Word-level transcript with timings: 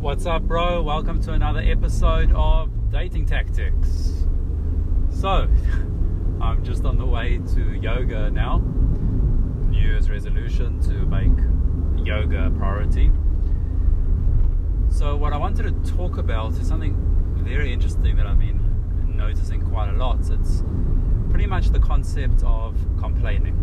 What's 0.00 0.26
up, 0.26 0.42
bro? 0.42 0.80
Welcome 0.80 1.20
to 1.24 1.32
another 1.32 1.58
episode 1.58 2.32
of 2.32 2.70
Dating 2.92 3.26
Tactics. 3.26 4.24
So, 5.10 5.48
I'm 6.40 6.62
just 6.62 6.84
on 6.84 6.98
the 6.98 7.04
way 7.04 7.40
to 7.54 7.72
yoga 7.72 8.30
now. 8.30 8.58
New 8.58 9.76
Year's 9.76 10.08
resolution 10.08 10.80
to 10.82 10.92
make 10.92 12.06
yoga 12.06 12.46
a 12.46 12.50
priority. 12.50 13.10
So, 14.88 15.16
what 15.16 15.32
I 15.32 15.36
wanted 15.36 15.84
to 15.84 15.92
talk 15.92 16.16
about 16.16 16.52
is 16.52 16.68
something 16.68 16.94
very 17.38 17.72
interesting 17.72 18.14
that 18.18 18.26
I've 18.26 18.38
been 18.38 19.16
noticing 19.16 19.62
quite 19.62 19.88
a 19.88 19.96
lot. 19.96 20.20
It's 20.30 20.62
pretty 21.28 21.46
much 21.46 21.70
the 21.70 21.80
concept 21.80 22.44
of 22.44 22.76
complaining. 23.00 23.56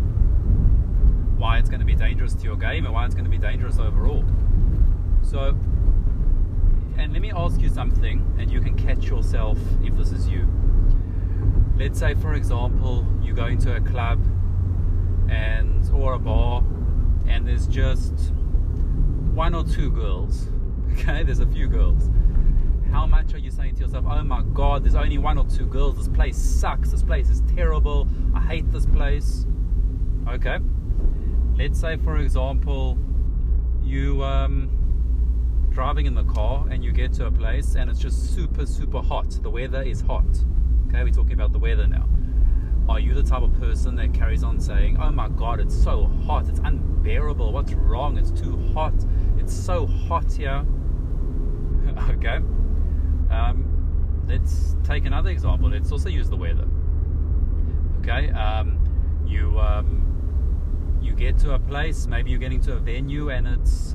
Why 1.38 1.56
it's 1.56 1.70
going 1.70 1.80
to 1.80 1.86
be 1.86 1.94
dangerous 1.94 2.34
to 2.34 2.44
your 2.44 2.56
game 2.56 2.84
and 2.84 2.92
why 2.92 3.06
it's 3.06 3.14
going 3.14 3.24
to 3.24 3.30
be 3.30 3.38
dangerous 3.38 3.78
overall. 3.78 4.22
So, 5.22 5.56
and 6.98 7.12
let 7.12 7.20
me 7.22 7.30
ask 7.30 7.60
you 7.60 7.68
something, 7.68 8.34
and 8.38 8.50
you 8.50 8.60
can 8.60 8.76
catch 8.76 9.04
yourself 9.06 9.58
if 9.82 9.96
this 9.96 10.12
is 10.12 10.28
you. 10.28 10.48
Let's 11.76 11.98
say, 11.98 12.14
for 12.14 12.34
example, 12.34 13.06
you 13.22 13.34
go 13.34 13.46
into 13.46 13.74
a 13.74 13.80
club 13.80 14.24
and 15.28 15.88
or 15.92 16.14
a 16.14 16.18
bar, 16.18 16.62
and 17.26 17.46
there's 17.46 17.66
just 17.66 18.32
one 19.34 19.54
or 19.54 19.64
two 19.64 19.90
girls. 19.90 20.48
Okay, 20.98 21.24
there's 21.24 21.40
a 21.40 21.46
few 21.46 21.66
girls. 21.66 22.08
How 22.90 23.06
much 23.06 23.34
are 23.34 23.38
you 23.38 23.50
saying 23.50 23.74
to 23.74 23.82
yourself, 23.82 24.06
"Oh 24.08 24.22
my 24.22 24.42
God, 24.54 24.82
there's 24.82 24.94
only 24.94 25.18
one 25.18 25.36
or 25.36 25.44
two 25.44 25.66
girls. 25.66 25.98
This 25.98 26.08
place 26.08 26.38
sucks. 26.38 26.90
This 26.90 27.02
place 27.02 27.28
is 27.28 27.42
terrible. 27.54 28.08
I 28.34 28.40
hate 28.40 28.72
this 28.72 28.86
place." 28.86 29.44
Okay. 30.26 30.58
Let's 31.54 31.78
say, 31.78 31.98
for 31.98 32.16
example, 32.16 32.96
you 33.82 34.24
um, 34.24 34.70
driving 35.76 36.06
in 36.06 36.14
the 36.14 36.24
car 36.24 36.66
and 36.70 36.82
you 36.82 36.90
get 36.90 37.12
to 37.12 37.26
a 37.26 37.30
place 37.30 37.74
and 37.74 37.90
it's 37.90 37.98
just 37.98 38.34
super, 38.34 38.64
super 38.64 39.02
hot. 39.02 39.28
The 39.42 39.50
weather 39.50 39.82
is 39.82 40.00
hot. 40.00 40.24
Okay, 40.88 41.04
we're 41.04 41.10
talking 41.10 41.34
about 41.34 41.52
the 41.52 41.58
weather 41.58 41.86
now. 41.86 42.08
Are 42.88 42.98
you 42.98 43.12
the 43.12 43.22
type 43.22 43.42
of 43.42 43.52
person 43.60 43.94
that 43.96 44.14
carries 44.14 44.42
on 44.42 44.58
saying, 44.58 44.96
Oh 44.98 45.10
my 45.10 45.28
god, 45.28 45.60
it's 45.60 45.74
so 45.74 46.06
hot, 46.24 46.48
it's 46.48 46.60
unbearable, 46.60 47.52
what's 47.52 47.74
wrong? 47.74 48.16
It's 48.16 48.30
too 48.30 48.56
hot, 48.72 48.94
it's 49.36 49.52
so 49.52 49.86
hot 49.86 50.32
here. 50.32 50.64
okay, 52.12 52.36
um, 53.30 54.24
let's 54.26 54.76
take 54.82 55.04
another 55.04 55.28
example. 55.28 55.68
Let's 55.68 55.92
also 55.92 56.08
use 56.08 56.30
the 56.30 56.36
weather. 56.36 56.66
Okay, 57.98 58.30
um, 58.30 58.78
you 59.26 59.60
um, 59.60 60.98
you 61.02 61.12
get 61.12 61.36
to 61.40 61.52
a 61.52 61.58
place, 61.58 62.06
maybe 62.06 62.30
you're 62.30 62.40
getting 62.40 62.62
to 62.62 62.72
a 62.72 62.78
venue 62.78 63.28
and 63.28 63.46
it's 63.46 63.94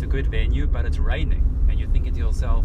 it's 0.00 0.06
a 0.06 0.08
good 0.08 0.28
venue, 0.28 0.66
but 0.66 0.86
it's 0.86 0.96
raining, 0.96 1.44
and 1.68 1.78
you're 1.78 1.90
thinking 1.90 2.14
to 2.14 2.18
yourself, 2.18 2.64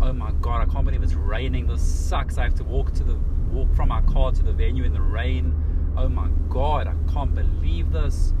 "Oh 0.00 0.12
my 0.12 0.30
God, 0.40 0.62
I 0.62 0.72
can't 0.72 0.84
believe 0.84 1.02
it's 1.02 1.14
raining. 1.16 1.66
This 1.66 1.82
sucks. 1.82 2.38
I 2.38 2.44
have 2.44 2.54
to 2.54 2.64
walk 2.64 2.92
to 2.92 3.02
the 3.02 3.18
walk 3.50 3.74
from 3.74 3.90
our 3.90 4.02
car 4.02 4.30
to 4.30 4.40
the 4.40 4.52
venue 4.52 4.84
in 4.84 4.92
the 4.92 5.02
rain. 5.02 5.52
Oh 5.96 6.08
my 6.08 6.28
God, 6.48 6.86
I 6.86 6.94
can't 7.12 7.34
believe 7.34 7.90
this." 7.90 8.34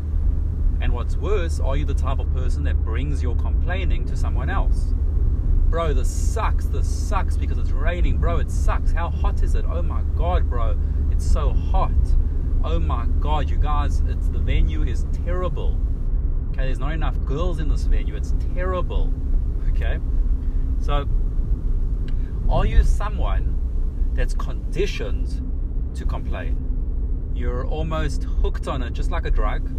And 0.80 0.92
what's 0.92 1.16
worse, 1.16 1.58
are 1.58 1.76
you 1.76 1.84
the 1.84 1.92
type 1.92 2.20
of 2.20 2.32
person 2.32 2.62
that 2.64 2.84
brings 2.84 3.20
your 3.20 3.34
complaining 3.34 4.04
to 4.04 4.16
someone 4.16 4.48
else? 4.48 4.94
Bro, 5.68 5.94
this 5.94 6.08
sucks. 6.08 6.66
This 6.66 6.86
sucks 6.86 7.36
because 7.36 7.58
it's 7.58 7.72
raining. 7.72 8.18
Bro, 8.18 8.38
it 8.38 8.50
sucks. 8.52 8.92
How 8.92 9.10
hot 9.10 9.42
is 9.42 9.56
it? 9.56 9.64
Oh 9.68 9.82
my 9.82 10.02
God, 10.14 10.48
bro, 10.48 10.78
it's 11.10 11.26
so 11.26 11.52
hot. 11.52 11.90
Oh 12.62 12.78
my 12.78 13.06
God, 13.18 13.50
you 13.50 13.56
guys, 13.56 14.04
it's 14.06 14.28
the 14.28 14.38
venue 14.38 14.84
is 14.84 15.04
terrible 15.24 15.80
Okay, 16.60 16.66
there's 16.66 16.78
not 16.78 16.92
enough 16.92 17.18
girls 17.24 17.58
in 17.58 17.70
this 17.70 17.84
venue. 17.84 18.14
It's 18.14 18.34
terrible. 18.54 19.14
Okay, 19.70 19.98
so 20.78 21.08
are 22.50 22.66
you 22.66 22.84
someone 22.84 23.56
that's 24.12 24.34
conditioned 24.34 25.40
to 25.94 26.04
complain? 26.04 27.32
You're 27.34 27.66
almost 27.66 28.24
hooked 28.24 28.68
on 28.68 28.82
it, 28.82 28.92
just 28.92 29.10
like 29.10 29.24
a 29.24 29.30
drug. 29.30 29.70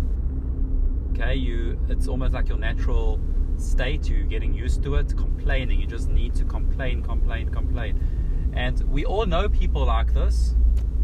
Okay, 1.12 1.36
you 1.36 1.80
it's 1.88 2.08
almost 2.08 2.34
like 2.34 2.50
your 2.50 2.58
natural 2.58 3.20
state. 3.58 4.10
You're 4.10 4.24
getting 4.24 4.52
used 4.52 4.82
to 4.82 4.96
it. 4.96 5.16
Complaining. 5.16 5.80
You 5.80 5.86
just 5.86 6.10
need 6.10 6.34
to 6.34 6.46
complain, 6.46 7.04
complain, 7.04 7.50
complain. 7.50 8.52
And 8.56 8.82
we 8.90 9.06
all 9.06 9.28
know 9.28 9.48
people 9.48 9.86
like 9.86 10.16
this. 10.16 10.56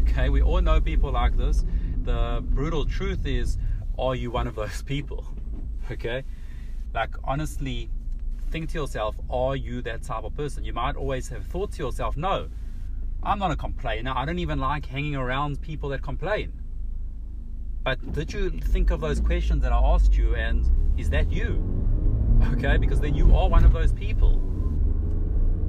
Okay, 0.02 0.28
we 0.28 0.42
all 0.42 0.60
know 0.60 0.80
people 0.80 1.12
like 1.12 1.36
this. 1.36 1.64
The 2.02 2.42
brutal 2.42 2.84
truth 2.84 3.26
is, 3.26 3.58
are 3.96 4.16
you 4.16 4.32
one 4.32 4.48
of 4.48 4.56
those 4.56 4.82
people? 4.82 5.24
Okay? 5.90 6.24
Like, 6.94 7.14
honestly, 7.24 7.90
think 8.50 8.70
to 8.70 8.78
yourself, 8.78 9.16
are 9.30 9.56
you 9.56 9.82
that 9.82 10.02
type 10.02 10.24
of 10.24 10.34
person? 10.36 10.64
You 10.64 10.72
might 10.72 10.96
always 10.96 11.28
have 11.28 11.44
thought 11.46 11.72
to 11.72 11.82
yourself, 11.82 12.16
no, 12.16 12.48
I'm 13.22 13.38
not 13.38 13.50
a 13.50 13.56
complainer. 13.56 14.12
I 14.14 14.24
don't 14.24 14.38
even 14.38 14.58
like 14.58 14.86
hanging 14.86 15.16
around 15.16 15.60
people 15.60 15.88
that 15.90 16.02
complain. 16.02 16.52
But 17.84 18.12
did 18.12 18.32
you 18.32 18.50
think 18.50 18.90
of 18.90 19.00
those 19.00 19.20
questions 19.20 19.62
that 19.62 19.72
I 19.72 19.78
asked 19.78 20.16
you, 20.16 20.34
and 20.34 20.66
is 20.98 21.10
that 21.10 21.30
you? 21.30 21.62
Okay, 22.52 22.76
because 22.76 23.00
then 23.00 23.14
you 23.14 23.34
are 23.34 23.48
one 23.48 23.64
of 23.64 23.72
those 23.72 23.92
people. 23.92 24.34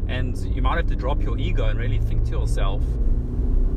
And 0.08 0.38
you 0.56 0.62
might 0.62 0.78
have 0.78 0.88
to 0.88 0.96
drop 0.96 1.22
your 1.22 1.38
ego 1.38 1.66
and 1.66 1.80
really 1.80 2.00
think 2.00 2.26
to 2.26 2.32
yourself 2.32 2.84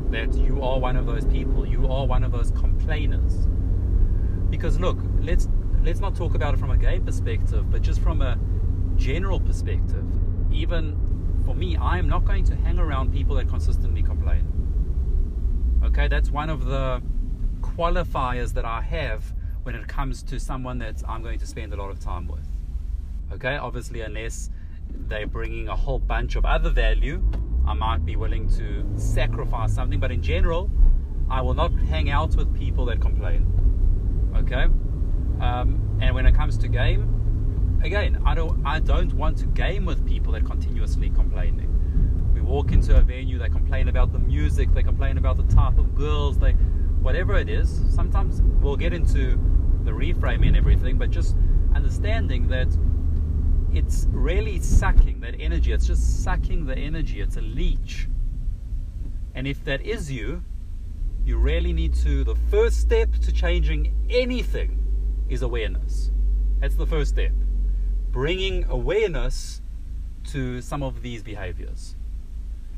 that 0.09 0.33
you 0.33 0.61
are 0.61 0.79
one 0.79 0.95
of 0.95 1.05
those 1.05 1.25
people. 1.25 1.65
You 1.65 1.87
are 1.87 2.05
one 2.05 2.23
of 2.23 2.31
those 2.31 2.51
complainers. 2.51 3.47
Because 4.49 4.79
look, 4.79 4.99
let's 5.21 5.47
let's 5.83 5.99
not 5.99 6.15
talk 6.15 6.33
about 6.33 6.53
it 6.53 6.59
from 6.59 6.71
a 6.71 6.77
gay 6.77 6.99
perspective, 6.99 7.69
but 7.69 7.81
just 7.81 7.99
from 7.99 8.21
a 8.21 8.39
general 8.95 9.39
perspective. 9.39 10.05
Even 10.51 10.97
for 11.45 11.53
me, 11.53 11.75
I 11.75 11.97
am 11.97 12.07
not 12.07 12.25
going 12.25 12.45
to 12.45 12.55
hang 12.55 12.79
around 12.79 13.11
people 13.11 13.35
that 13.35 13.49
consistently 13.49 14.01
complain. 14.01 14.47
Okay, 15.83 16.07
that's 16.07 16.31
one 16.31 16.49
of 16.49 16.65
the 16.65 17.01
qualifiers 17.61 18.53
that 18.53 18.65
I 18.65 18.81
have 18.81 19.33
when 19.63 19.75
it 19.75 19.87
comes 19.87 20.23
to 20.23 20.39
someone 20.39 20.77
that 20.79 21.01
I'm 21.07 21.21
going 21.21 21.39
to 21.39 21.47
spend 21.47 21.73
a 21.73 21.75
lot 21.75 21.89
of 21.89 21.99
time 21.99 22.27
with. 22.27 22.47
Okay, 23.33 23.57
obviously, 23.57 24.01
unless 24.01 24.49
they're 24.89 25.27
bringing 25.27 25.67
a 25.67 25.75
whole 25.75 25.99
bunch 25.99 26.35
of 26.35 26.45
other 26.45 26.69
value, 26.69 27.21
I 27.65 27.73
might 27.73 28.05
be 28.05 28.15
willing 28.15 28.47
to 28.57 28.85
sacrifice 28.95 29.73
something, 29.73 29.99
but 29.99 30.11
in 30.11 30.21
general, 30.21 30.69
I 31.29 31.41
will 31.41 31.53
not 31.53 31.73
hang 31.73 32.09
out 32.09 32.35
with 32.35 32.53
people 32.55 32.85
that 32.85 33.01
complain. 33.01 33.47
Okay? 34.35 34.67
Um, 35.39 35.97
and 36.01 36.15
when 36.15 36.25
it 36.25 36.35
comes 36.35 36.57
to 36.59 36.67
game, 36.67 37.79
again, 37.83 38.21
I 38.25 38.33
don't 38.33 38.65
I 38.65 38.79
don't 38.79 39.13
want 39.13 39.37
to 39.39 39.45
game 39.47 39.85
with 39.85 40.05
people 40.05 40.33
that 40.33 40.45
continuously 40.45 41.09
complaining. 41.09 41.69
We 42.33 42.41
walk 42.41 42.71
into 42.71 42.95
a 42.95 43.01
venue, 43.01 43.37
they 43.37 43.49
complain 43.49 43.87
about 43.89 44.11
the 44.11 44.19
music, 44.19 44.73
they 44.73 44.83
complain 44.83 45.17
about 45.17 45.37
the 45.37 45.53
type 45.53 45.77
of 45.77 45.95
girls, 45.95 46.39
they 46.39 46.53
whatever 47.01 47.35
it 47.35 47.49
is. 47.49 47.83
Sometimes 47.89 48.41
we'll 48.61 48.77
get 48.77 48.93
into 48.93 49.39
the 49.83 49.91
reframing 49.91 50.47
and 50.47 50.57
everything, 50.57 50.97
but 50.97 51.11
just 51.11 51.35
understanding 51.75 52.47
that 52.47 52.67
it's 53.73 54.07
really 54.11 54.59
sucking 54.59 55.19
that 55.21 55.35
energy. 55.39 55.71
It's 55.71 55.85
just 55.85 56.23
sucking 56.23 56.65
the 56.65 56.77
energy. 56.77 57.21
It's 57.21 57.37
a 57.37 57.41
leech. 57.41 58.07
And 59.35 59.47
if 59.47 59.63
that 59.65 59.81
is 59.81 60.11
you, 60.11 60.43
you 61.25 61.37
really 61.37 61.73
need 61.73 61.93
to, 61.95 62.23
the 62.23 62.35
first 62.35 62.79
step 62.79 63.13
to 63.13 63.31
changing 63.31 63.95
anything 64.09 64.82
is 65.33 65.41
awareness. 65.41 66.11
That's 66.59 66.75
the 66.75 66.85
first 66.85 67.11
step. 67.11 67.33
Bringing 68.11 68.65
awareness 68.65 69.61
to 70.25 70.61
some 70.61 70.81
of 70.83 71.01
these 71.01 71.23
behaviors. 71.23 71.95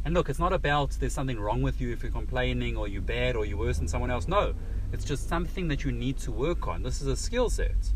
And 0.03 0.13
look, 0.13 0.29
it's 0.29 0.39
not 0.39 0.53
about 0.53 0.91
there's 0.99 1.13
something 1.13 1.39
wrong 1.39 1.61
with 1.61 1.81
you 1.81 1.91
if 1.91 2.03
you're 2.03 2.11
complaining 2.11 2.77
or 2.77 2.87
you're 2.87 3.01
bad 3.01 3.35
or 3.35 3.45
you're 3.45 3.57
worse 3.57 3.77
than 3.77 3.87
someone 3.87 4.11
else. 4.11 4.27
No, 4.27 4.53
it's 4.91 5.03
just 5.03 5.27
something 5.27 5.67
that 5.67 5.83
you 5.83 5.91
need 5.91 6.17
to 6.19 6.31
work 6.31 6.67
on. 6.67 6.83
This 6.83 7.01
is 7.01 7.07
a 7.07 7.15
skill 7.15 7.49
set. 7.49 7.93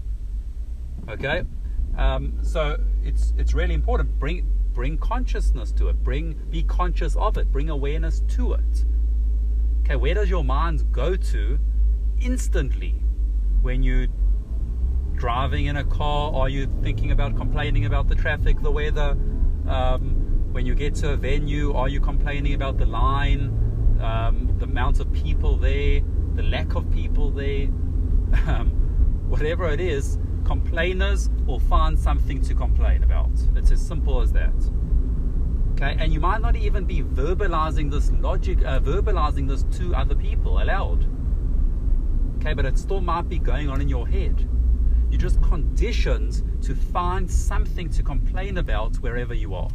Okay, 1.07 1.43
um, 1.97 2.37
so 2.41 2.77
it's 3.03 3.33
it's 3.37 3.53
really 3.53 3.75
important. 3.75 4.19
Bring 4.19 4.45
bring 4.73 4.97
consciousness 4.97 5.71
to 5.73 5.89
it. 5.89 6.03
Bring 6.03 6.33
be 6.49 6.63
conscious 6.63 7.15
of 7.15 7.37
it. 7.37 7.51
Bring 7.51 7.69
awareness 7.69 8.21
to 8.29 8.53
it. 8.53 8.85
Okay, 9.81 9.95
where 9.95 10.15
does 10.15 10.29
your 10.29 10.43
mind 10.43 10.91
go 10.91 11.15
to 11.15 11.59
instantly 12.21 12.95
when 13.61 13.83
you 13.83 14.07
driving 15.19 15.65
in 15.65 15.77
a 15.77 15.83
car? 15.83 16.33
Are 16.33 16.49
you 16.49 16.65
thinking 16.81 17.11
about 17.11 17.35
complaining 17.35 17.85
about 17.85 18.07
the 18.07 18.15
traffic, 18.15 18.61
the 18.61 18.71
weather? 18.71 19.17
Um, 19.67 20.47
when 20.51 20.65
you 20.65 20.73
get 20.73 20.95
to 20.95 21.11
a 21.11 21.17
venue, 21.17 21.73
are 21.73 21.89
you 21.89 21.99
complaining 21.99 22.53
about 22.55 22.77
the 22.77 22.85
line, 22.85 23.97
um, 24.01 24.55
the 24.57 24.65
amount 24.65 24.99
of 24.99 25.11
people 25.11 25.57
there, 25.57 26.01
the 26.35 26.43
lack 26.43 26.73
of 26.75 26.89
people 26.89 27.29
there? 27.29 27.67
Um, 28.47 28.69
whatever 29.27 29.69
it 29.69 29.79
is, 29.79 30.17
complainers 30.45 31.29
will 31.45 31.59
find 31.59 31.99
something 31.99 32.41
to 32.43 32.55
complain 32.55 33.03
about. 33.03 33.31
It's 33.55 33.71
as 33.71 33.85
simple 33.85 34.21
as 34.21 34.31
that. 34.33 34.53
Okay, 35.73 35.95
and 35.99 36.13
you 36.13 36.19
might 36.19 36.41
not 36.41 36.55
even 36.55 36.85
be 36.85 37.01
verbalizing 37.01 37.91
this 37.91 38.11
logic, 38.11 38.59
uh, 38.65 38.79
verbalizing 38.79 39.47
this 39.47 39.63
to 39.79 39.95
other 39.95 40.15
people 40.15 40.61
aloud. 40.61 41.05
Okay, 42.37 42.53
but 42.53 42.65
it 42.65 42.77
still 42.77 43.01
might 43.01 43.27
be 43.27 43.39
going 43.39 43.69
on 43.69 43.81
in 43.81 43.89
your 43.89 44.07
head 44.07 44.47
You're 45.09 45.19
just 45.19 45.41
conditioned 45.41 46.43
to 46.63 46.75
find 46.75 47.29
something 47.29 47.89
to 47.89 48.03
complain 48.03 48.57
about 48.57 48.97
wherever 48.97 49.33
you 49.33 49.55
are. 49.55 49.69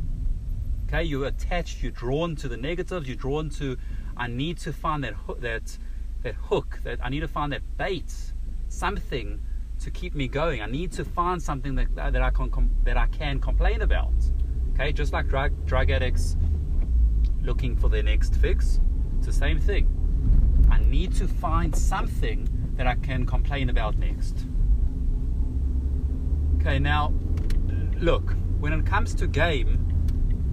Okay, 0.87 1.03
you're 1.03 1.27
attached, 1.27 1.83
you're 1.83 1.93
drawn 1.93 2.37
to 2.37 2.49
the 2.49 2.57
negatives, 2.57 3.09
you're 3.09 3.17
drawn 3.17 3.51
to, 3.51 3.77
I 4.17 4.29
need 4.29 4.59
to 4.59 4.73
find 4.73 5.03
that 5.03 5.15
hook, 5.15 5.41
that, 5.41 5.77
that 6.23 6.35
hook, 6.35 6.79
that 6.85 7.01
I 7.03 7.09
need 7.09 7.21
to 7.21 7.29
find 7.29 7.53
that 7.53 7.63
bait, 7.77 8.13
something 8.69 9.41
to 9.81 9.91
keep 9.91 10.15
me 10.15 10.29
going. 10.29 10.61
I 10.61 10.67
need 10.67 10.93
to 10.93 11.05
find 11.05 11.43
something 11.43 11.75
that, 11.75 11.95
that 11.97 12.23
I 12.23 12.31
can 12.31 12.71
that 12.85 12.97
I 12.97 13.07
can 13.07 13.41
complain 13.41 13.83
about. 13.83 14.13
Okay, 14.75 14.93
just 14.93 15.13
like 15.13 15.29
drug 15.29 15.53
drug 15.67 15.91
addicts 15.91 16.37
looking 17.43 17.77
for 17.77 17.89
their 17.89 18.03
next 18.03 18.37
fix, 18.37 18.81
it's 19.19 19.27
the 19.27 19.33
same 19.33 19.59
thing. 19.59 19.89
I 20.71 20.79
need 20.79 21.15
to 21.17 21.27
find 21.27 21.75
something 21.75 22.49
that 22.77 22.87
I 22.87 22.95
can 22.95 23.27
complain 23.27 23.69
about 23.71 23.99
next. 23.99 24.47
Okay, 26.67 26.79
now 26.79 27.13
look, 28.01 28.35
when 28.59 28.73
it 28.73 28.87
comes 28.87 29.15
to 29.17 29.27
game, 29.27 29.81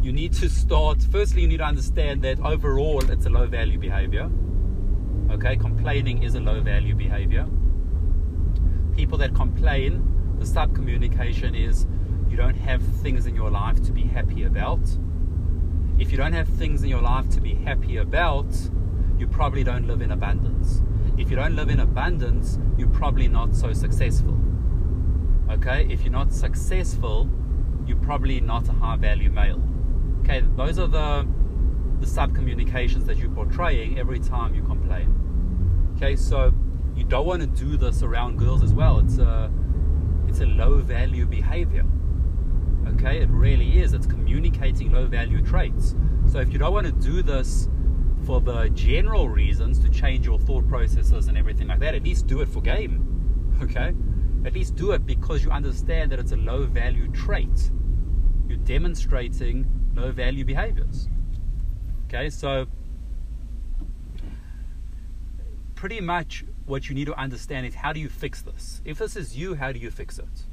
you 0.02 0.12
need 0.12 0.34
to 0.34 0.50
start 0.50 1.02
firstly 1.12 1.44
you 1.44 1.48
need 1.48 1.58
to 1.58 1.64
understand 1.64 2.22
that 2.24 2.40
overall 2.42 3.10
it's 3.10 3.26
a 3.26 3.30
low 3.30 3.48
value 3.48 3.80
behavior. 3.80 4.30
Okay, 5.30 5.56
complaining 5.56 6.24
is 6.24 6.36
a 6.36 6.40
low 6.40 6.60
value 6.60 6.96
behavior 6.96 7.48
people 8.96 9.18
that 9.18 9.34
complain, 9.34 10.36
the 10.38 10.46
sub 10.46 10.76
communication 10.76 11.56
is 11.56 11.88
you 12.30 12.38
don't 12.38 12.56
have 12.56 12.82
things 13.02 13.26
in 13.26 13.36
your 13.36 13.50
life 13.50 13.82
to 13.84 13.92
be 13.92 14.04
happy 14.04 14.44
about. 14.44 14.80
If 15.98 16.12
you 16.12 16.18
don't 16.18 16.34
have 16.34 16.48
things 16.48 16.84
in 16.84 16.90
your 16.90 17.02
life 17.02 17.30
to 17.30 17.42
be 17.42 17.56
happy 17.56 17.98
about, 17.98 18.48
you 19.18 19.28
probably 19.28 19.64
don't 19.64 19.88
live 19.88 20.02
in 20.02 20.12
abundance. 20.12 20.82
If 21.18 21.30
you 21.30 21.36
don't 21.36 21.56
live 21.56 21.70
in 21.70 21.80
abundance, 21.80 22.60
you're 22.78 22.90
probably 22.90 23.28
not 23.28 23.56
so 23.56 23.74
successful. 23.74 24.41
Okay, 25.52 25.86
if 25.90 26.04
you're 26.04 26.14
not 26.14 26.32
successful, 26.32 27.30
you're 27.86 27.98
probably 27.98 28.40
not 28.40 28.70
a 28.70 28.72
high 28.72 28.96
value 28.96 29.30
male. 29.30 29.62
Okay, 30.22 30.44
those 30.56 30.80
are 30.80 30.88
the 30.88 31.28
the 32.00 32.08
sub 32.08 32.34
communications 32.34 33.06
that 33.06 33.18
you're 33.18 33.30
portraying 33.30 34.00
every 34.00 34.20
time 34.20 34.56
you 34.56 34.64
complain. 34.64 35.94
Okay, 35.96 36.16
so 36.16 36.54
you 36.96 37.04
don't 37.04 37.26
want 37.26 37.42
to 37.42 37.48
do 37.48 37.78
this 37.78 38.02
around 38.02 38.38
girls 38.38 38.64
as 38.64 38.74
well. 38.74 39.00
It's 39.00 39.18
a 39.18 39.52
it's 40.28 40.40
a 40.40 40.46
low 40.46 40.78
value 40.78 41.26
behavior. 41.26 41.86
Okay, 42.94 43.22
it 43.22 43.30
really 43.30 43.80
is. 43.80 43.94
It's 43.94 44.08
communicating 44.08 44.92
low 44.92 45.06
value 45.06 45.42
traits. 45.42 45.96
So 46.28 46.40
if 46.40 46.54
you 46.54 46.60
don't 46.60 46.74
want 46.74 46.88
to 46.88 46.94
do 46.94 47.22
this 47.22 47.68
for 48.26 48.40
the 48.40 48.70
general 48.70 49.28
reasons 49.28 49.80
to 49.80 49.90
change 49.90 50.26
your 50.26 50.40
thought 50.40 50.68
processes 50.70 51.28
and 51.28 51.38
everything 51.38 51.68
like 51.68 51.80
that, 51.82 51.94
at 51.94 52.04
least 52.04 52.26
do 52.26 52.40
it 52.40 52.48
for 52.48 52.62
game. 52.62 53.60
Okay? 53.62 53.94
At 54.46 54.54
least 54.54 54.76
do 54.76 54.92
it 54.92 55.06
because 55.06 55.44
you 55.44 55.52
understand 55.52 56.12
that 56.12 56.20
it's 56.20 56.32
a 56.32 56.38
low 56.38 56.64
value 56.64 57.12
trait. 57.12 57.72
You're 58.48 58.58
demonstrating 58.58 59.68
low 59.96 60.12
value 60.12 60.44
behaviors. 60.44 61.08
Okay, 62.08 62.30
so 62.30 62.68
pretty 65.76 66.02
much 66.02 66.44
what 66.66 66.90
you 66.90 66.96
need 66.96 67.06
to 67.06 67.20
understand 67.20 67.66
is 67.66 67.76
how 67.76 67.94
do 67.94 68.00
you 68.00 68.10
fix 68.10 68.42
this? 68.42 68.82
If 68.84 68.98
this 68.98 69.16
is 69.16 69.38
you, 69.38 69.56
how 69.56 69.72
do 69.72 69.80
you 69.80 69.92
fix 69.92 70.20
it? 70.20 70.46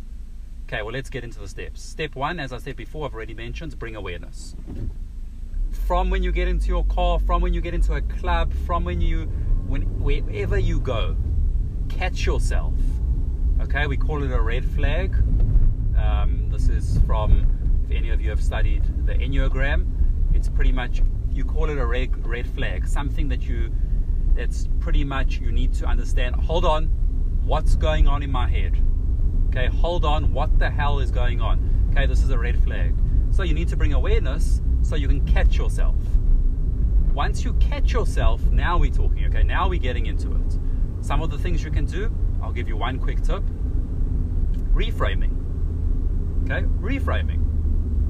Okay, 0.64 0.82
well, 0.82 0.92
let's 0.92 1.08
get 1.08 1.24
into 1.24 1.38
the 1.38 1.48
steps. 1.48 1.82
Step 1.82 2.14
one, 2.14 2.38
as 2.38 2.52
I 2.52 2.58
said 2.58 2.76
before, 2.76 3.06
I've 3.06 3.14
already 3.14 3.34
mentioned, 3.34 3.78
bring 3.78 3.96
awareness. 3.96 4.54
From 5.86 6.10
when 6.10 6.22
you 6.22 6.30
get 6.30 6.46
into 6.46 6.68
your 6.68 6.84
car, 6.84 7.18
from 7.20 7.40
when 7.40 7.54
you 7.54 7.60
get 7.60 7.72
into 7.72 7.94
a 7.94 8.02
club, 8.02 8.52
from 8.66 8.84
when 8.84 9.00
you, 9.00 9.24
when, 9.66 9.82
wherever 10.02 10.58
you 10.58 10.78
go, 10.78 11.16
catch 11.88 12.26
yourself. 12.26 12.74
Okay, 13.60 13.88
we 13.88 13.96
call 13.96 14.22
it 14.22 14.30
a 14.30 14.40
red 14.40 14.64
flag. 14.64 15.14
Um, 15.96 16.48
this 16.48 16.68
is 16.68 17.00
from, 17.06 17.44
if 17.84 17.90
any 17.94 18.10
of 18.10 18.20
you 18.20 18.30
have 18.30 18.42
studied 18.42 18.84
the 19.04 19.14
Enneagram, 19.14 19.84
it's 20.32 20.48
pretty 20.48 20.70
much, 20.70 21.02
you 21.32 21.44
call 21.44 21.68
it 21.68 21.76
a 21.76 21.84
red, 21.84 22.24
red 22.24 22.48
flag, 22.48 22.86
something 22.86 23.28
that 23.28 23.42
you, 23.42 23.72
that's 24.36 24.68
pretty 24.78 25.02
much 25.02 25.40
you 25.40 25.50
need 25.50 25.74
to 25.74 25.86
understand 25.86 26.36
hold 26.36 26.64
on, 26.64 26.86
what's 27.44 27.74
going 27.74 28.06
on 28.06 28.22
in 28.22 28.30
my 28.30 28.48
head? 28.48 28.80
Okay, 29.48 29.66
hold 29.66 30.04
on, 30.04 30.32
what 30.32 30.58
the 30.60 30.70
hell 30.70 31.00
is 31.00 31.10
going 31.10 31.40
on? 31.40 31.88
Okay, 31.90 32.06
this 32.06 32.22
is 32.22 32.30
a 32.30 32.38
red 32.38 32.62
flag. 32.62 32.94
So 33.32 33.42
you 33.42 33.54
need 33.54 33.68
to 33.68 33.76
bring 33.76 33.92
awareness 33.92 34.62
so 34.82 34.94
you 34.94 35.08
can 35.08 35.26
catch 35.26 35.56
yourself. 35.56 35.96
Once 37.12 37.44
you 37.44 37.52
catch 37.54 37.92
yourself, 37.92 38.40
now 38.50 38.78
we're 38.78 38.92
talking, 38.92 39.24
okay? 39.26 39.42
Now 39.42 39.68
we're 39.68 39.80
getting 39.80 40.06
into 40.06 40.32
it. 40.32 40.58
Some 41.00 41.22
of 41.22 41.30
the 41.30 41.38
things 41.38 41.64
you 41.64 41.72
can 41.72 41.84
do, 41.84 42.12
I'll 42.42 42.52
give 42.52 42.68
you 42.68 42.76
one 42.76 42.98
quick 42.98 43.22
tip 43.22 43.42
reframing. 44.78 45.34
Okay, 46.44 46.66
reframing. 46.80 47.40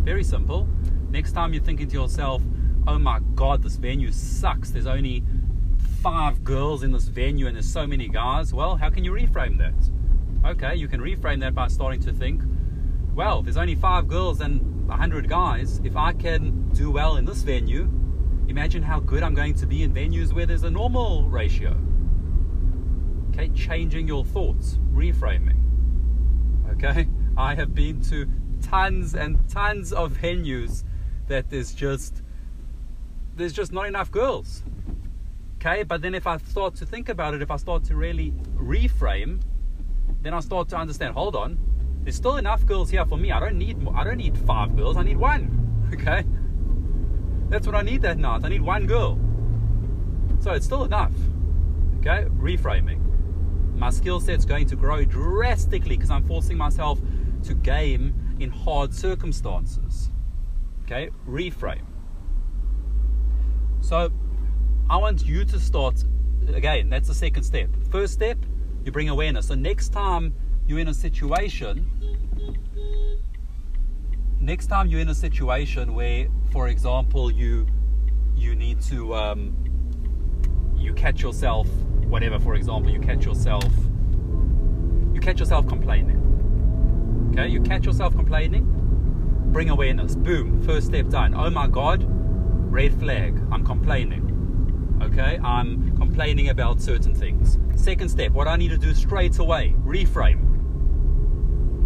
Very 0.04 0.22
simple. 0.22 0.69
Next 1.10 1.32
time 1.32 1.54
you're 1.54 1.62
thinking 1.62 1.88
to 1.88 1.94
yourself, 1.94 2.42
oh 2.86 2.98
my 2.98 3.20
god, 3.34 3.62
this 3.62 3.76
venue 3.76 4.12
sucks, 4.12 4.70
there's 4.70 4.86
only 4.86 5.25
five 6.02 6.44
girls 6.44 6.82
in 6.82 6.92
this 6.92 7.04
venue 7.04 7.46
and 7.46 7.56
there's 7.56 7.70
so 7.70 7.86
many 7.86 8.08
guys, 8.08 8.52
well, 8.52 8.76
how 8.76 8.90
can 8.90 9.02
you 9.02 9.12
reframe 9.12 9.56
that? 9.58 9.75
Okay, 10.50 10.76
you 10.76 10.88
can 10.88 11.00
reframe 11.00 11.40
that 11.40 11.54
by 11.54 11.69
starting 11.69 12.00
to 12.02 12.12
think, 12.12 12.42
well, 13.14 13.42
there's 13.42 13.56
only 13.56 13.75
five 13.75 14.06
girls 14.06 14.40
and 14.40 14.90
hundred 14.90 15.28
guys. 15.28 15.80
If 15.84 15.96
I 15.96 16.12
can 16.12 16.69
do 16.70 16.90
well 16.90 17.16
in 17.16 17.25
this 17.25 17.42
venue, 17.42 17.90
imagine 18.46 18.82
how 18.82 19.00
good 19.00 19.22
I'm 19.22 19.34
going 19.34 19.54
to 19.54 19.66
be 19.66 19.82
in 19.82 19.92
venues 19.92 20.32
where 20.32 20.46
there's 20.46 20.62
a 20.64 20.70
normal 20.70 21.28
ratio. 21.28 21.76
Okay, 23.38 23.49
changing 23.50 24.08
your 24.08 24.25
thoughts, 24.25 24.79
reframing. 24.93 25.61
Okay, 26.73 27.08
I 27.37 27.55
have 27.55 27.75
been 27.75 28.00
to 28.02 28.26
tons 28.62 29.14
and 29.14 29.49
tons 29.49 29.93
of 29.93 30.12
venues 30.12 30.82
that 31.29 31.49
there's 31.49 31.73
just 31.73 32.23
there's 33.37 33.52
just 33.52 33.73
not 33.73 33.87
enough 33.87 34.11
girls 34.11 34.64
Okay, 35.61 35.82
but 35.82 36.02
then 36.02 36.14
if 36.14 36.26
I 36.29 36.38
start 36.38 36.76
to 36.76 36.87
think 36.87 37.08
about 37.08 37.35
it, 37.35 37.43
if 37.43 37.50
I 37.50 37.56
start 37.56 37.82
to 37.87 37.96
really 37.96 38.31
reframe, 38.56 39.40
then 40.23 40.32
I 40.32 40.38
start 40.38 40.69
to 40.69 40.76
understand. 40.76 41.14
Hold 41.14 41.35
on, 41.35 41.58
there's 42.05 42.14
still 42.14 42.37
enough 42.37 42.64
girls 42.64 42.90
here 42.90 43.05
for 43.05 43.19
me. 43.19 43.32
I 43.32 43.40
don't 43.40 43.58
need 43.58 43.76
I 43.93 44.05
don't 44.05 44.19
need 44.19 44.38
five 44.38 44.76
girls. 44.76 44.96
I 44.96 45.02
need 45.02 45.17
one. 45.17 45.55
Okay, 45.94 46.23
that's 47.49 47.67
what 47.67 47.75
I 47.75 47.81
need 47.81 48.02
that 48.02 48.19
night. 48.19 48.43
I 48.44 48.50
need 48.50 48.61
one 48.61 48.87
girl. 48.87 49.19
So 50.40 50.52
it's 50.52 50.67
still 50.67 50.85
enough. 50.85 51.14
Okay, 52.00 52.26
reframing. 52.37 52.98
My 53.78 53.90
skill 53.90 54.20
set's 54.20 54.44
going 54.44 54.66
to 54.66 54.76
grow 54.76 55.04
drastically 55.04 55.96
because 55.96 56.10
I'm 56.10 56.25
forcing 56.25 56.56
myself 56.56 56.98
to 57.44 57.54
game 57.54 58.12
in 58.40 58.50
hard 58.50 58.92
circumstances. 58.92 60.11
Okay, 60.82 61.11
reframe. 61.26 61.87
So 63.80 64.11
I 64.90 64.97
want 64.97 65.25
you 65.25 65.44
to 65.44 65.61
start 65.61 66.04
again. 66.49 66.90
That's 66.90 67.06
the 67.06 67.14
second 67.14 67.44
step. 67.44 67.70
First 67.90 68.14
step, 68.14 68.38
you 68.85 68.90
bring 68.90 69.08
awareness. 69.08 69.47
So 69.47 69.54
next 69.54 69.90
time 69.90 70.35
you're 70.66 70.80
in 70.80 70.88
a 70.88 70.94
situation, 70.94 71.87
next 74.40 74.66
time 74.66 74.88
you're 74.88 75.00
in 75.00 75.08
a 75.08 75.14
situation 75.14 75.94
where, 75.94 76.26
for 76.50 76.68
example, 76.68 77.30
you 77.30 77.66
you 78.37 78.54
need 78.54 78.80
to 78.82 79.14
um, 79.14 79.54
you 80.76 80.94
catch 80.94 81.23
yourself, 81.23 81.68
whatever. 82.09 82.38
For 82.38 82.55
example, 82.55 82.91
you 82.91 83.00
catch 83.00 83.25
yourself 83.25 83.73
you 85.15 85.21
catch 85.21 85.41
yourself 85.41 85.67
complaining. 85.67 87.31
Okay, 87.33 87.49
you 87.49 87.61
catch 87.61 87.87
yourself 87.87 88.15
complaining. 88.15 88.67
Bring 89.53 89.71
awareness. 89.71 90.15
Boom. 90.15 90.62
First 90.62 90.88
step 90.88 91.09
done. 91.09 91.35
Oh 91.35 91.50
my 91.50 91.67
God. 91.67 92.05
Red 92.71 92.99
flag. 92.99 93.41
I'm 93.50 93.65
complaining 93.65 94.29
okay? 95.03 95.38
I'm 95.43 95.97
complaining 95.97 96.49
about 96.49 96.81
certain 96.81 97.15
things. 97.15 97.59
Second 97.77 98.09
step, 98.09 98.33
what 98.33 98.49
I 98.49 98.57
need 98.57 98.71
to 98.71 98.79
do 98.79 98.95
straight 98.95 99.38
away, 99.38 99.75
reframe. 99.85 100.45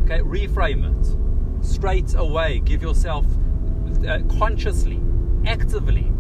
Okay, 0.05 0.21
reframe 0.21 0.89
it. 0.91 1.65
Straight 1.65 2.15
away, 2.15 2.61
give 2.61 2.83
yourself 2.83 3.27
uh, 4.09 4.21
consciously, 4.39 5.01
actively, 5.47 6.11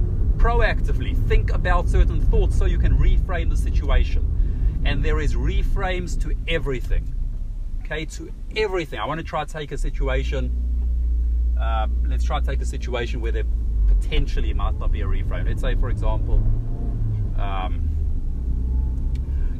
proactively 0.42 1.16
think 1.28 1.52
about 1.52 1.88
certain 1.88 2.20
thoughts 2.20 2.58
so 2.58 2.64
you 2.64 2.78
can 2.78 2.98
reframe 2.98 3.48
the 3.48 3.56
situation. 3.56 4.82
And 4.84 5.04
there 5.04 5.20
is 5.20 5.36
reframes 5.36 6.20
to 6.22 6.34
everything. 6.48 7.14
Okay, 7.84 8.04
to 8.06 8.32
everything. 8.56 8.98
I 8.98 9.06
want 9.06 9.18
to 9.18 9.24
try 9.24 9.44
to 9.44 9.52
take 9.52 9.70
a 9.70 9.78
situation. 9.78 10.50
Um, 11.60 12.02
let's 12.08 12.24
try 12.24 12.40
to 12.40 12.46
take 12.46 12.60
a 12.60 12.66
situation 12.66 13.20
where 13.20 13.30
there 13.30 13.44
potentially 13.86 14.52
might 14.52 14.76
not 14.80 14.90
be 14.90 15.02
a 15.02 15.06
reframe. 15.06 15.46
Let's 15.46 15.60
say, 15.60 15.76
for 15.76 15.90
example, 15.90 16.42
um, 17.38 17.88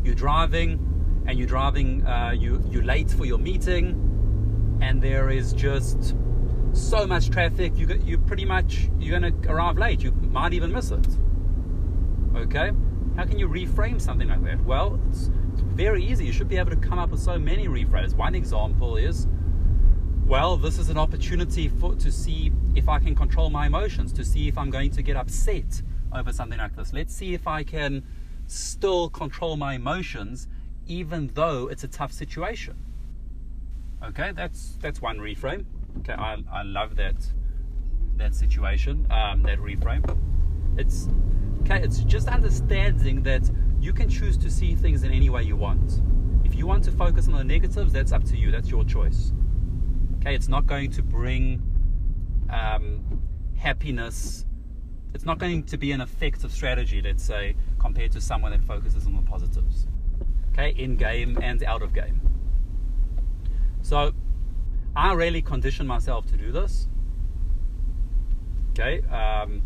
you're 0.02 0.16
driving 0.16 1.24
and 1.28 1.38
you're 1.38 1.46
driving, 1.46 2.04
uh, 2.04 2.32
you, 2.36 2.60
you're 2.68 2.82
late 2.82 3.12
for 3.12 3.24
your 3.24 3.38
meeting, 3.38 4.78
and 4.82 5.00
there 5.00 5.30
is 5.30 5.52
just 5.52 6.16
so 6.72 7.06
much 7.06 7.30
traffic, 7.30 7.76
you, 7.76 7.86
you 8.04 8.18
pretty 8.18 8.44
much, 8.44 8.88
you're 8.98 9.18
going 9.18 9.42
to 9.42 9.50
arrive 9.50 9.78
late. 9.78 10.02
You 10.02 10.12
might 10.12 10.52
even 10.52 10.72
miss 10.72 10.90
it. 10.90 11.06
Okay? 12.36 12.72
How 13.16 13.24
can 13.24 13.38
you 13.38 13.48
reframe 13.48 14.00
something 14.00 14.28
like 14.28 14.42
that? 14.44 14.64
Well, 14.64 14.98
it's, 15.08 15.30
it's 15.52 15.60
very 15.60 16.04
easy. 16.04 16.24
You 16.24 16.32
should 16.32 16.48
be 16.48 16.56
able 16.56 16.70
to 16.70 16.76
come 16.76 16.98
up 16.98 17.10
with 17.10 17.20
so 17.20 17.38
many 17.38 17.68
reframes. 17.68 18.14
One 18.14 18.34
example 18.34 18.96
is, 18.96 19.26
well, 20.26 20.56
this 20.56 20.78
is 20.78 20.88
an 20.88 20.96
opportunity 20.96 21.68
for 21.68 21.94
to 21.96 22.10
see 22.10 22.52
if 22.74 22.88
I 22.88 22.98
can 22.98 23.14
control 23.14 23.50
my 23.50 23.66
emotions, 23.66 24.12
to 24.14 24.24
see 24.24 24.48
if 24.48 24.56
I'm 24.56 24.70
going 24.70 24.90
to 24.92 25.02
get 25.02 25.16
upset 25.16 25.82
over 26.14 26.32
something 26.32 26.58
like 26.58 26.74
this. 26.74 26.92
Let's 26.92 27.14
see 27.14 27.34
if 27.34 27.46
I 27.46 27.62
can 27.64 28.02
still 28.46 29.08
control 29.10 29.56
my 29.56 29.74
emotions 29.74 30.48
even 30.86 31.30
though 31.34 31.68
it's 31.68 31.84
a 31.84 31.88
tough 31.88 32.12
situation. 32.12 32.76
Okay, 34.04 34.32
that's 34.32 34.76
that's 34.80 35.00
one 35.00 35.18
reframe. 35.18 35.64
Okay, 35.98 36.14
I, 36.14 36.38
I 36.52 36.62
love 36.62 36.96
that 36.96 37.16
that 38.16 38.34
situation, 38.34 39.06
um, 39.10 39.42
that 39.42 39.58
reframe. 39.58 40.04
It's 40.76 41.08
okay. 41.62 41.82
It's 41.82 42.00
just 42.00 42.28
understanding 42.28 43.22
that 43.22 43.50
you 43.80 43.92
can 43.92 44.08
choose 44.08 44.36
to 44.38 44.50
see 44.50 44.74
things 44.74 45.02
in 45.02 45.12
any 45.12 45.30
way 45.30 45.42
you 45.42 45.56
want. 45.56 46.00
If 46.44 46.54
you 46.54 46.66
want 46.66 46.84
to 46.84 46.92
focus 46.92 47.28
on 47.28 47.34
the 47.34 47.44
negatives, 47.44 47.92
that's 47.92 48.12
up 48.12 48.24
to 48.24 48.36
you. 48.36 48.50
That's 48.50 48.68
your 48.68 48.84
choice. 48.84 49.32
Okay, 50.18 50.34
it's 50.34 50.48
not 50.48 50.66
going 50.66 50.90
to 50.92 51.02
bring 51.02 51.62
um, 52.50 53.20
happiness. 53.56 54.46
It's 55.14 55.24
not 55.24 55.38
going 55.38 55.64
to 55.64 55.76
be 55.76 55.92
an 55.92 56.00
effective 56.00 56.52
strategy, 56.52 57.02
let's 57.02 57.22
say, 57.22 57.56
compared 57.78 58.12
to 58.12 58.20
someone 58.20 58.52
that 58.52 58.62
focuses 58.64 59.06
on 59.06 59.16
the 59.16 59.22
positives. 59.22 59.86
Okay, 60.52 60.70
in 60.76 60.96
game 60.96 61.38
and 61.42 61.62
out 61.64 61.82
of 61.82 61.92
game. 61.92 62.20
So 63.82 64.12
I 64.94 65.12
really 65.12 65.42
condition 65.42 65.86
myself 65.86 66.26
to 66.26 66.36
do 66.36 66.52
this. 66.52 66.88
Okay, 68.70 69.02
um, 69.08 69.62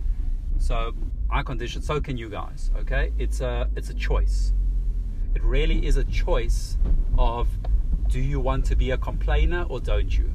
so 0.58 0.92
I 1.30 1.42
condition. 1.42 1.82
So 1.82 2.00
can 2.00 2.16
you 2.16 2.28
guys. 2.28 2.70
Okay, 2.76 3.12
it's 3.18 3.40
a 3.40 3.68
it's 3.76 3.90
a 3.90 3.94
choice. 3.94 4.52
It 5.34 5.42
really 5.42 5.84
is 5.86 5.96
a 5.96 6.04
choice 6.04 6.78
of 7.18 7.48
do 8.08 8.20
you 8.20 8.40
want 8.40 8.64
to 8.66 8.76
be 8.76 8.90
a 8.92 8.98
complainer 8.98 9.64
or 9.68 9.80
don't 9.80 10.16
you? 10.16 10.32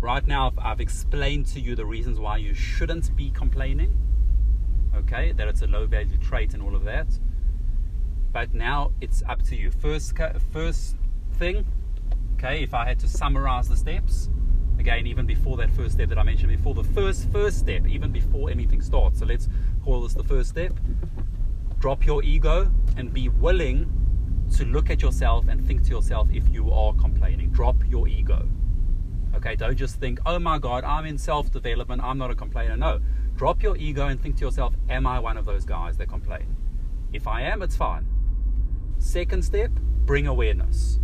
Right 0.00 0.26
now, 0.26 0.52
I've 0.58 0.80
explained 0.80 1.46
to 1.48 1.60
you 1.60 1.76
the 1.76 1.86
reasons 1.86 2.18
why 2.18 2.38
you 2.38 2.54
shouldn't 2.54 3.14
be 3.16 3.30
complaining. 3.30 3.96
Okay, 4.96 5.32
that 5.32 5.46
it's 5.46 5.62
a 5.62 5.66
low 5.66 5.86
value 5.86 6.18
trait 6.18 6.54
and 6.54 6.62
all 6.62 6.74
of 6.74 6.84
that. 6.84 7.06
But 8.32 8.52
now 8.52 8.92
it's 9.00 9.22
up 9.28 9.42
to 9.44 9.56
you. 9.56 9.70
First, 9.70 10.14
first 10.52 10.96
thing, 11.34 11.66
okay, 12.42 12.62
if 12.62 12.74
I 12.74 12.84
had 12.84 12.98
to 13.00 13.08
summarize 13.08 13.68
the 13.68 13.76
steps, 13.76 14.28
again, 14.78 15.06
even 15.06 15.26
before 15.26 15.56
that 15.58 15.70
first 15.70 15.94
step 15.94 16.08
that 16.08 16.18
I 16.18 16.24
mentioned 16.24 16.50
before, 16.50 16.74
the 16.74 16.84
first 16.84 17.30
first 17.30 17.58
step, 17.58 17.86
even 17.86 18.10
before 18.10 18.50
anything 18.50 18.80
starts. 18.82 19.20
So 19.20 19.26
let's 19.26 19.48
call 19.84 20.02
this 20.02 20.14
the 20.14 20.24
first 20.24 20.50
step. 20.50 20.72
Drop 21.78 22.04
your 22.04 22.22
ego 22.24 22.70
and 22.96 23.12
be 23.12 23.28
willing 23.28 23.90
to 24.56 24.64
look 24.64 24.90
at 24.90 25.00
yourself 25.00 25.46
and 25.48 25.64
think 25.64 25.84
to 25.84 25.90
yourself 25.90 26.28
if 26.32 26.48
you 26.48 26.70
are 26.72 26.92
complaining. 26.94 27.50
Drop 27.50 27.76
your 27.88 28.08
ego. 28.08 28.48
Okay, 29.34 29.54
don't 29.54 29.76
just 29.76 29.96
think, 29.96 30.18
oh 30.26 30.38
my 30.38 30.58
God, 30.58 30.84
I'm 30.84 31.06
in 31.06 31.18
self 31.18 31.50
development, 31.50 32.02
I'm 32.02 32.18
not 32.18 32.30
a 32.30 32.34
complainer. 32.34 32.76
No, 32.76 33.00
drop 33.36 33.62
your 33.62 33.76
ego 33.76 34.08
and 34.08 34.20
think 34.20 34.36
to 34.38 34.44
yourself, 34.44 34.74
am 34.88 35.06
I 35.06 35.20
one 35.20 35.36
of 35.36 35.44
those 35.44 35.64
guys 35.64 35.96
that 35.98 36.08
complain? 36.08 36.56
If 37.12 37.26
I 37.28 37.42
am, 37.42 37.62
it's 37.62 37.76
fine. 37.76 38.06
Second 38.98 39.44
step, 39.44 39.70
bring 40.04 40.26
awareness. 40.26 40.98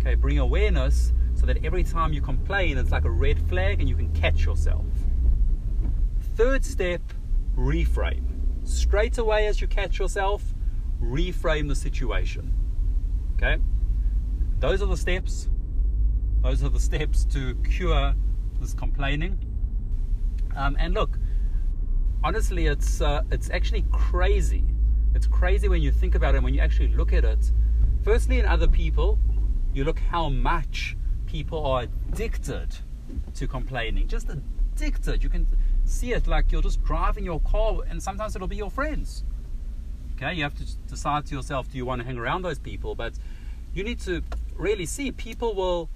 Okay, 0.00 0.14
bring 0.14 0.38
awareness 0.38 1.12
so 1.34 1.44
that 1.44 1.62
every 1.62 1.84
time 1.84 2.12
you 2.12 2.22
complain, 2.22 2.78
it's 2.78 2.90
like 2.90 3.04
a 3.04 3.10
red 3.10 3.38
flag 3.48 3.80
and 3.80 3.88
you 3.88 3.94
can 3.94 4.10
catch 4.14 4.46
yourself. 4.46 4.86
Third 6.36 6.64
step, 6.64 7.02
reframe. 7.54 8.24
Straight 8.64 9.18
away 9.18 9.46
as 9.46 9.60
you 9.60 9.66
catch 9.66 9.98
yourself, 9.98 10.42
reframe 11.02 11.68
the 11.68 11.74
situation. 11.74 12.54
Okay? 13.36 13.58
Those 14.58 14.80
are 14.80 14.86
the 14.86 14.96
steps. 14.96 15.48
Those 16.42 16.64
are 16.64 16.70
the 16.70 16.80
steps 16.80 17.26
to 17.26 17.54
cure 17.56 18.14
this 18.58 18.72
complaining. 18.72 19.38
Um, 20.56 20.76
and 20.78 20.94
look, 20.94 21.18
honestly, 22.24 22.66
it's 22.66 23.00
uh, 23.00 23.22
it's 23.30 23.50
actually 23.50 23.84
crazy. 23.92 24.64
It's 25.14 25.26
crazy 25.26 25.68
when 25.68 25.82
you 25.82 25.92
think 25.92 26.14
about 26.14 26.34
it. 26.34 26.42
When 26.42 26.54
you 26.54 26.60
actually 26.60 26.88
look 26.88 27.12
at 27.12 27.24
it, 27.24 27.52
firstly, 28.02 28.38
in 28.38 28.46
other 28.46 28.68
people, 28.68 29.18
you 29.72 29.84
look 29.84 29.98
how 29.98 30.28
much 30.28 30.96
people 31.26 31.64
are 31.64 31.82
addicted 31.82 32.76
to 33.34 33.46
complaining. 33.46 34.08
Just 34.08 34.28
addicted. 34.28 35.22
You 35.22 35.28
can 35.28 35.46
see 35.84 36.12
it 36.12 36.26
like 36.26 36.50
you're 36.52 36.62
just 36.62 36.82
driving 36.84 37.24
your 37.24 37.40
car, 37.40 37.80
and 37.88 38.02
sometimes 38.02 38.34
it'll 38.36 38.48
be 38.48 38.56
your 38.56 38.70
friends. 38.70 39.24
Okay, 40.16 40.34
you 40.34 40.42
have 40.42 40.56
to 40.56 40.64
decide 40.88 41.26
to 41.26 41.34
yourself 41.34 41.70
do 41.70 41.78
you 41.78 41.86
want 41.86 42.00
to 42.00 42.06
hang 42.06 42.18
around 42.18 42.42
those 42.42 42.58
people? 42.58 42.94
But 42.94 43.14
you 43.72 43.84
need 43.84 44.00
to 44.00 44.22
really 44.54 44.86
see 44.86 45.12
people 45.12 45.54
will 45.54 45.88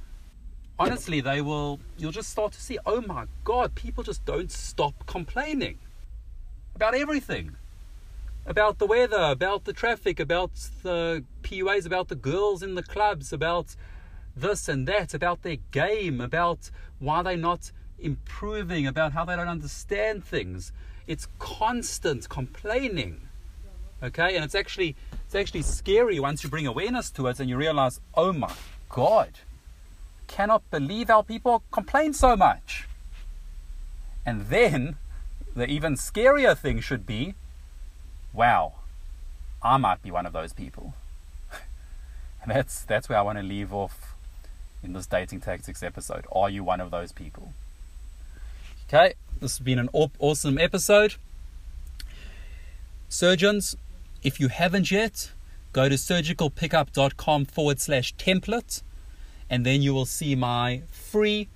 honestly 0.79 1.21
they 1.21 1.41
will 1.41 1.79
you'll 1.99 2.11
just 2.11 2.31
start 2.31 2.53
to 2.53 2.61
see 2.61 2.79
oh 2.87 3.01
my 3.03 3.27
god 3.45 3.75
people 3.75 4.03
just 4.03 4.25
don't 4.25 4.51
stop 4.51 4.95
complaining 5.07 5.79
about 6.75 6.95
everything 6.95 7.55
about 8.47 8.79
the 8.79 8.87
weather 8.87 9.23
about 9.31 9.65
the 9.65 9.73
traffic 9.73 10.21
about 10.21 10.53
the 10.83 11.25
puas 11.43 11.87
about 11.87 12.09
the 12.09 12.15
girls 12.15 12.63
in 12.63 12.75
the 12.75 12.83
clubs 12.83 13.33
about 13.33 13.77
this 14.37 14.69
and 14.69 14.87
that, 14.89 15.15
about 15.15 15.43
their 15.43 15.59
game, 15.71 16.21
about 16.21 16.71
why 16.99 17.23
they're 17.23 17.37
not 17.37 17.71
improving, 17.99 18.87
about 18.87 19.13
how 19.13 19.25
they 19.25 19.37
don't 19.37 19.49
understand 19.49 20.25
things. 20.25 20.73
It's 21.07 21.29
constant 21.39 22.29
complaining. 22.29 23.29
Okay, 24.03 24.35
and 24.35 24.45
it's 24.45 24.55
actually 24.55 24.97
it's 25.25 25.35
actually 25.35 25.63
scary 25.63 26.21
once 26.21 26.45
you 26.45 26.51
bring 26.51 26.67
awareness 26.67 27.11
to 27.13 27.27
it 27.29 27.41
and 27.41 27.49
you 27.49 27.57
realize, 27.57 28.01
oh 28.15 28.33
my 28.33 28.53
God, 28.89 29.31
cannot 30.27 30.69
believe 30.71 31.09
how 31.09 31.23
people 31.23 31.63
complain 31.71 32.13
so 32.13 32.37
much. 32.37 32.87
And 34.27 34.47
then 34.47 34.97
the 35.55 35.67
even 35.67 35.95
scarier 35.95 36.57
thing 36.57 36.81
should 36.81 37.07
be, 37.07 37.35
wow, 38.35 38.75
I 39.63 39.77
might 39.79 40.03
be 40.03 40.11
one 40.11 40.27
of 40.27 40.33
those 40.33 40.53
people. 40.53 40.95
and 42.43 42.51
that's 42.55 42.85
that's 42.85 43.09
where 43.09 43.19
I 43.19 43.23
want 43.23 43.39
to 43.39 43.45
leave 43.45 43.73
off 43.73 44.15
in 44.83 44.93
this 44.93 45.07
dating 45.07 45.41
tactics 45.41 45.83
episode. 45.83 46.27
Are 46.31 46.51
you 46.51 46.63
one 46.63 46.81
of 46.81 46.91
those 46.91 47.13
people? 47.13 47.55
Okay, 48.89 49.15
this 49.41 49.57
has 49.59 49.65
been 49.65 49.79
an 49.79 49.89
awesome 49.93 50.59
episode. 50.59 51.15
Surgeons, 53.09 53.77
if 54.23 54.41
you 54.41 54.49
haven't 54.49 54.91
yet, 54.91 55.31
go 55.73 55.89
to 55.89 55.95
surgicalpickup.com 55.95 57.47
forward 57.47 57.81
slash 57.81 58.15
template, 58.17 58.83
and 59.49 59.65
then 59.65 59.81
you 59.81 59.95
will 59.95 60.05
see 60.05 60.35
my 60.35 60.83
free 60.91 61.49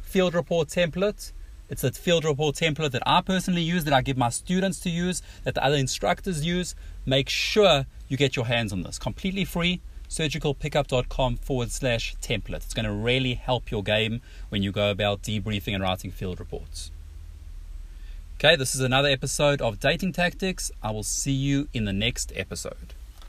field 0.00 0.34
report 0.34 0.68
template. 0.68 1.32
It's 1.70 1.84
a 1.84 1.92
field 1.92 2.24
report 2.24 2.56
template 2.56 2.90
that 2.90 3.02
I 3.06 3.22
personally 3.22 3.62
use, 3.62 3.84
that 3.84 3.94
I 3.94 4.02
give 4.02 4.16
my 4.16 4.28
students 4.28 4.80
to 4.80 4.90
use, 4.90 5.22
that 5.44 5.54
the 5.54 5.64
other 5.64 5.76
instructors 5.76 6.44
use. 6.44 6.74
Make 7.06 7.28
sure 7.28 7.86
you 8.08 8.16
get 8.16 8.36
your 8.36 8.46
hands 8.46 8.72
on 8.72 8.82
this. 8.82 8.98
Completely 8.98 9.44
free 9.44 9.80
surgicalpickup.com 10.10 11.36
forward 11.36 11.70
slash 11.70 12.16
template. 12.16 12.56
It's 12.56 12.74
going 12.74 12.84
to 12.84 12.92
really 12.92 13.34
help 13.34 13.70
your 13.70 13.82
game 13.82 14.20
when 14.48 14.62
you 14.62 14.72
go 14.72 14.90
about 14.90 15.22
debriefing 15.22 15.74
and 15.74 15.82
writing 15.82 16.10
field 16.10 16.40
reports. 16.40 16.90
Okay, 18.36 18.56
this 18.56 18.74
is 18.74 18.80
another 18.80 19.08
episode 19.08 19.62
of 19.62 19.78
Dating 19.78 20.12
Tactics. 20.12 20.72
I 20.82 20.90
will 20.90 21.04
see 21.04 21.32
you 21.32 21.68
in 21.72 21.84
the 21.84 21.92
next 21.92 22.32
episode. 22.34 22.94